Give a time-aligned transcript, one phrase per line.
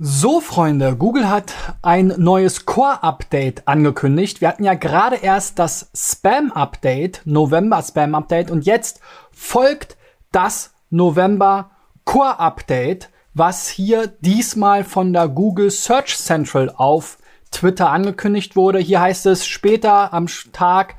[0.00, 1.52] So, Freunde, Google hat
[1.82, 4.40] ein neues Core-Update angekündigt.
[4.40, 9.00] Wir hatten ja gerade erst das Spam-Update, November-Spam-Update, und jetzt
[9.32, 9.96] folgt
[10.30, 11.72] das November
[12.04, 17.18] Core-Update, was hier diesmal von der Google Search Central auf
[17.50, 18.78] Twitter angekündigt wurde.
[18.78, 20.94] Hier heißt es später am Tag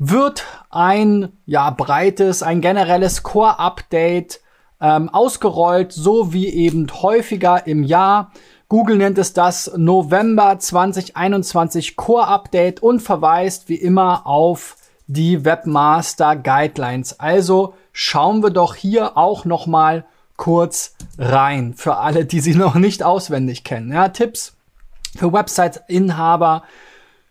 [0.00, 4.41] wird ein ja breites, ein generelles Core-Update
[4.82, 8.32] ähm, ausgerollt, so wie eben häufiger im Jahr.
[8.68, 16.36] Google nennt es das November 2021 Core Update und verweist wie immer auf die Webmaster
[16.36, 17.20] Guidelines.
[17.20, 20.04] Also schauen wir doch hier auch noch mal
[20.36, 23.92] kurz rein für alle, die sie noch nicht auswendig kennen.
[23.92, 24.56] Ja, Tipps
[25.16, 26.64] für Website-Inhaber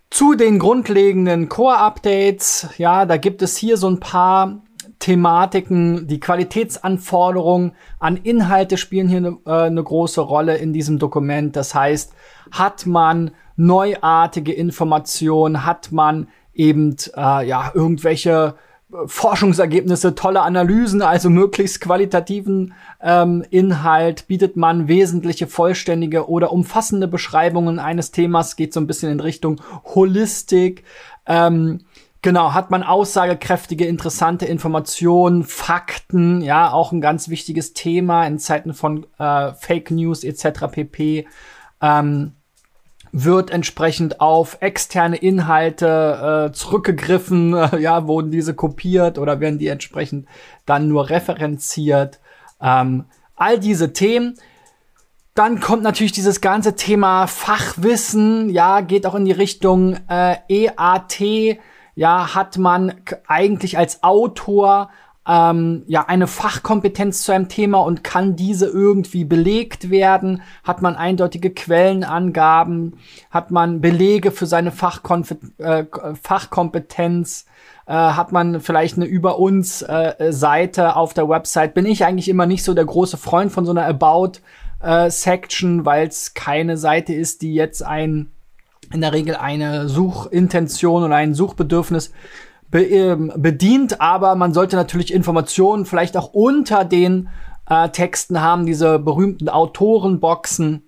[0.10, 2.68] zu den grundlegenden Core-Updates.
[2.78, 4.62] Ja, da gibt es hier so ein paar
[5.02, 11.56] Thematiken, die Qualitätsanforderungen an Inhalte spielen hier eine, äh, eine große Rolle in diesem Dokument.
[11.56, 12.14] Das heißt,
[12.52, 18.54] hat man neuartige Informationen, hat man eben äh, ja irgendwelche
[18.94, 27.08] äh, Forschungsergebnisse, tolle Analysen, also möglichst qualitativen ähm, Inhalt, bietet man wesentliche, vollständige oder umfassende
[27.08, 29.62] Beschreibungen eines Themas, geht so ein bisschen in Richtung
[29.96, 30.84] Holistik.
[31.26, 31.80] Ähm,
[32.24, 38.76] Genau, hat man aussagekräftige, interessante Informationen, Fakten, ja, auch ein ganz wichtiges Thema in Zeiten
[38.76, 40.68] von äh, Fake News etc.
[40.72, 41.28] pp.
[41.82, 42.34] Ähm,
[43.12, 49.68] wird entsprechend auf externe Inhalte äh, zurückgegriffen, äh, ja, wurden diese kopiert oder werden die
[49.68, 50.28] entsprechend
[50.68, 52.20] dann nur referenziert.
[52.62, 54.36] Ähm, all diese Themen.
[55.34, 61.58] Dann kommt natürlich dieses ganze Thema Fachwissen, ja, geht auch in die Richtung äh, EAT,
[61.96, 62.94] ja, hat man
[63.28, 64.90] eigentlich als Autor
[65.28, 70.42] ähm, ja eine Fachkompetenz zu einem Thema und kann diese irgendwie belegt werden?
[70.64, 72.98] Hat man eindeutige Quellenangaben?
[73.30, 75.86] Hat man Belege für seine Fachkonf äh,
[76.22, 77.46] Fachkompetenz?
[77.86, 81.74] Äh, hat man vielleicht eine über uns äh, Seite auf der Website?
[81.74, 84.40] Bin ich eigentlich immer nicht so der große Freund von so einer About
[84.82, 88.32] äh, Section, weil es keine Seite ist, die jetzt ein
[88.94, 92.12] in der Regel eine Suchintention oder ein Suchbedürfnis
[92.70, 97.30] be ähm, bedient, aber man sollte natürlich Informationen vielleicht auch unter den
[97.70, 100.84] äh, Texten haben, diese berühmten Autorenboxen.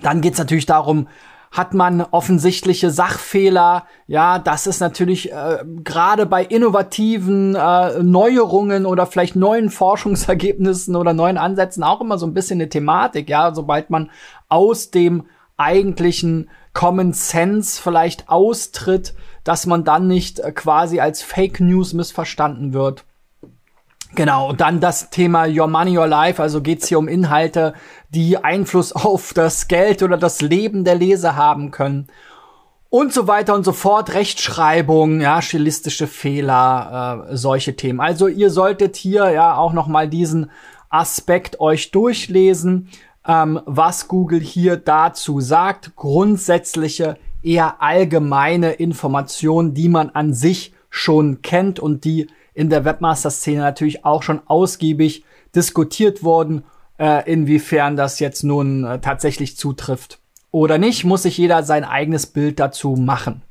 [0.00, 1.08] Dann geht's natürlich darum,
[1.52, 3.84] hat man offensichtliche Sachfehler.
[4.06, 11.12] Ja, das ist natürlich äh, gerade bei innovativen äh, Neuerungen oder vielleicht neuen Forschungsergebnissen oder
[11.12, 13.28] neuen Ansätzen auch immer so ein bisschen eine Thematik.
[13.28, 14.10] Ja, sobald man
[14.48, 15.24] aus dem
[15.56, 19.14] eigentlichen Common Sense vielleicht austritt,
[19.44, 23.04] dass man dann nicht äh, quasi als Fake News missverstanden wird.
[24.14, 27.72] Genau, und dann das Thema Your Money, Your Life, also geht's hier um Inhalte,
[28.10, 32.08] die Einfluss auf das Geld oder das Leben der Leser haben können.
[32.90, 38.00] Und so weiter und so fort, Rechtschreibung, ja, stilistische Fehler, äh, solche Themen.
[38.00, 40.50] Also ihr solltet hier ja auch noch mal diesen
[40.90, 42.90] Aspekt euch durchlesen
[43.26, 45.96] ähm, was Google hier dazu sagt.
[45.96, 53.60] Grundsätzliche, eher allgemeine Informationen, die man an sich schon kennt und die in der Webmaster-Szene
[53.60, 55.24] natürlich auch schon ausgiebig
[55.54, 56.64] diskutiert wurden,
[56.98, 60.18] äh, inwiefern das jetzt nun äh, tatsächlich zutrifft
[60.52, 63.42] oder nicht, muss sich jeder sein eigenes Bild dazu machen.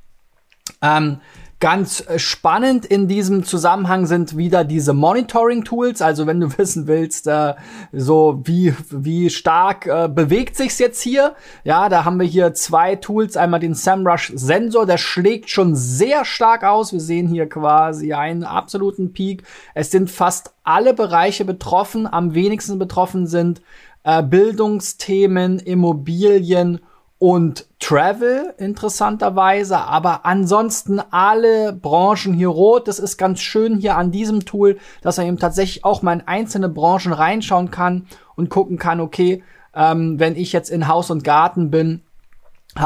[0.81, 1.17] Ähm,
[1.61, 6.01] Ganz äh, spannend in diesem Zusammenhang sind wieder diese Monitoring-Tools.
[6.01, 7.53] Also wenn du wissen willst, äh,
[7.93, 11.35] so wie wie stark äh, bewegt sich's jetzt hier?
[11.63, 13.37] Ja, da haben wir hier zwei Tools.
[13.37, 16.93] Einmal den SEMrush Sensor, der schlägt schon sehr stark aus.
[16.93, 19.43] Wir sehen hier quasi einen absoluten Peak.
[19.75, 22.11] Es sind fast alle Bereiche betroffen.
[22.11, 23.61] Am wenigsten betroffen sind
[24.03, 26.79] äh, Bildungsthemen, Immobilien
[27.19, 32.87] und Travel interessanterweise, aber ansonsten alle Branchen hier rot.
[32.87, 36.25] Das ist ganz schön hier an diesem Tool, dass man eben tatsächlich auch mal in
[36.25, 38.07] einzelne Branchen reinschauen kann
[38.37, 39.43] und gucken kann, okay,
[39.75, 42.03] ähm, wenn ich jetzt in Haus und Garten bin,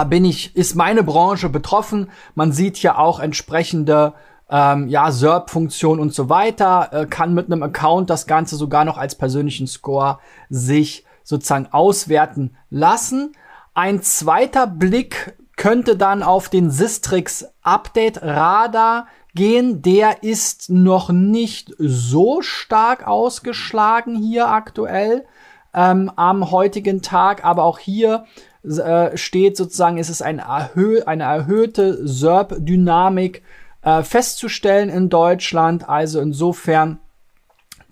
[0.10, 2.10] bin ich, ist meine Branche betroffen.
[2.34, 4.14] Man sieht hier auch entsprechende
[4.50, 8.98] ähm, ja, SERP-Funktion und so weiter, äh, kann mit einem Account das Ganze sogar noch
[8.98, 10.18] als persönlichen Score
[10.50, 13.34] sich sozusagen auswerten lassen.
[13.78, 19.82] Ein zweiter Blick könnte dann auf den Sistrix Update Radar gehen.
[19.82, 25.26] Der ist noch nicht so stark ausgeschlagen hier aktuell
[25.74, 28.24] ähm, am heutigen Tag, aber auch hier
[28.64, 33.44] äh, steht sozusagen, ist es ein erhö eine erhöhte SERP-Dynamik
[33.82, 35.90] äh, festzustellen in Deutschland.
[35.90, 37.00] Also insofern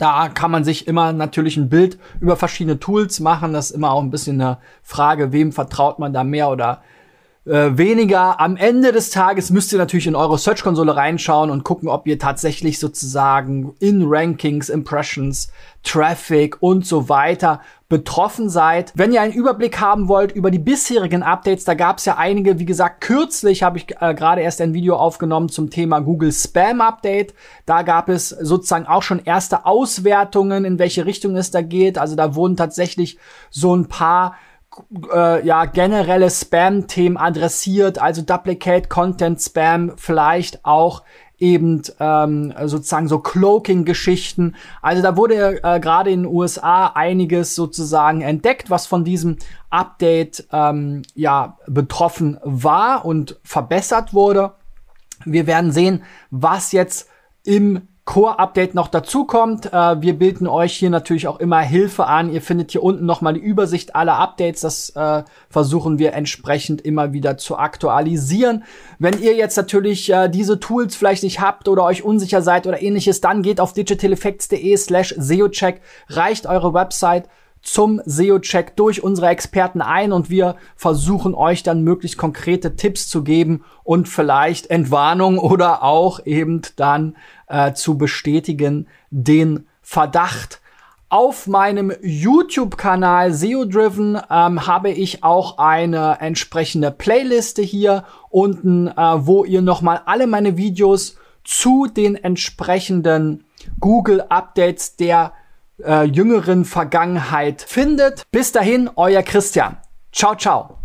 [0.04, 3.54] Da kann man sich immer natürlich ein Bild über verschiedene Tools machen.
[3.54, 6.82] Das ist immer auch ein bisschen eine Frage, wem vertraut man da mehr oder
[7.46, 8.42] äh, weniger.
[8.42, 12.20] Am Ende des Tages müsst ihr natürlich in eure Search-Konsole reinschauen und gucken, ob ihr
[12.20, 15.54] tatsächlich sozusagen in Rankings, Impressions,
[15.84, 17.62] Traffic und so weiter
[17.94, 18.92] betroffen seid.
[18.96, 22.58] Wenn ihr einen Überblick haben wollt über die bisherigen Updates, da gab es ja einige,
[22.58, 26.82] wie gesagt, kürzlich habe ich äh, gerade erst ein Video aufgenommen zum Thema Google Spam
[26.82, 27.36] Update.
[27.68, 32.00] Da gab es sozusagen auch schon erste Auswertungen, in welche Richtung es da geht.
[32.00, 33.20] Also da wurden tatsächlich
[33.52, 34.38] so ein paar
[35.14, 41.04] äh, ja generelle Spam-Themen adressiert, also Duplicate Content Spam, vielleicht auch
[41.44, 44.56] eben ähm, sozusagen so Cloaking-Geschichten.
[44.82, 49.38] Also da wurde äh, gerade in den USA einiges sozusagen entdeckt, was von diesem
[49.70, 54.54] Update ähm, ja betroffen war und verbessert wurde.
[55.26, 57.10] Wir werden sehen, was jetzt
[57.44, 59.72] im Core-Update noch dazu kommt.
[59.72, 62.32] Äh, wir bilden euch hier natürlich auch immer Hilfe an.
[62.32, 64.62] Ihr findet hier unten nochmal die Übersicht aller Updates.
[64.62, 68.66] Das äh, versuchen wir entsprechend immer wieder zu aktualisieren.
[69.00, 72.82] Wenn ihr jetzt natürlich äh, diese Tools vielleicht nicht habt oder euch unsicher seid oder
[72.82, 77.30] ähnliches, dann geht auf digitaleffects.de slash SEOcheck, reicht eure Website
[77.64, 83.24] zum SEO-Check durch unsere Experten ein und wir versuchen euch dann möglichst konkrete Tipps zu
[83.24, 87.16] geben und vielleicht Entwarnung oder auch eben dann
[87.48, 90.60] äh, zu bestätigen den Verdacht.
[91.08, 98.94] Auf meinem YouTube-Kanal SEO Driven ähm, habe ich auch eine entsprechende Playliste hier unten, äh,
[98.96, 103.46] wo ihr nochmal alle meine Videos zu den entsprechenden
[103.80, 105.34] Google Updates der
[105.84, 108.24] äh, jüngeren Vergangenheit findet.
[108.32, 109.78] Bis dahin, euer Christian.
[110.12, 110.83] Ciao, ciao.